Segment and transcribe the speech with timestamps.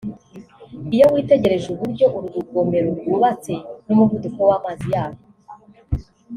[0.95, 3.53] Iyo witegereje uburyo uru rugomero rwubatse
[3.85, 5.23] n’umuvuduko w’amazi yarwo